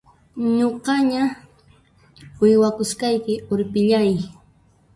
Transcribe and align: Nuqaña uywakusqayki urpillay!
Nuqaña 0.57 1.23
uywakusqayki 2.41 3.33
urpillay! 3.51 4.09